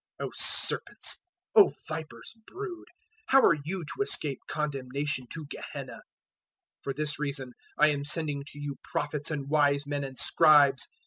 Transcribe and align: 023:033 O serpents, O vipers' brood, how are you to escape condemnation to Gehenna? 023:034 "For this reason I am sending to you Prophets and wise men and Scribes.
023:033 0.19 0.27
O 0.27 0.31
serpents, 0.33 1.25
O 1.53 1.71
vipers' 1.87 2.35
brood, 2.47 2.87
how 3.27 3.39
are 3.43 3.53
you 3.63 3.85
to 3.85 4.01
escape 4.01 4.39
condemnation 4.47 5.27
to 5.29 5.45
Gehenna? 5.45 5.97
023:034 6.81 6.81
"For 6.81 6.93
this 6.95 7.19
reason 7.19 7.53
I 7.77 7.89
am 7.89 8.03
sending 8.03 8.43
to 8.47 8.57
you 8.59 8.77
Prophets 8.83 9.29
and 9.29 9.47
wise 9.47 9.85
men 9.85 10.03
and 10.03 10.17
Scribes. 10.17 10.87